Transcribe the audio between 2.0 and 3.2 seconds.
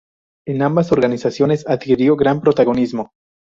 gran protagonismo.